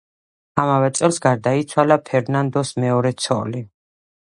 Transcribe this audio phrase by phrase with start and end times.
[0.61, 3.65] ამავე წელს გარდაიცვალა ფერნანდოს მეორე ცოლი.